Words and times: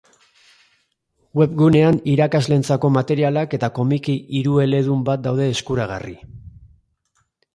Webgunean 1.39 1.99
irakasleentzako 2.13 2.91
materialak 2.95 3.53
eta 3.59 3.69
komiki 3.77 4.17
hirueledun 4.39 5.05
bat 5.13 5.25
daude 5.29 5.51
eskuragarri. 5.57 6.17